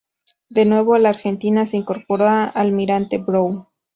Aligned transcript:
De 0.49 0.65
nuevo 0.65 0.95
en 0.95 1.03
la 1.03 1.09
Argentina, 1.09 1.67
se 1.67 1.77
incorporó 1.77 2.25
a 2.27 2.45
Almirante 2.45 3.19
Brown. 3.19 3.67